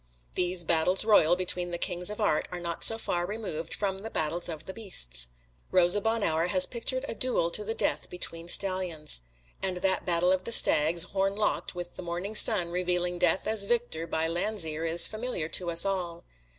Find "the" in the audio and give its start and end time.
1.69-1.77, 3.99-4.09, 4.65-4.73, 7.63-7.75, 10.45-10.51, 11.97-12.01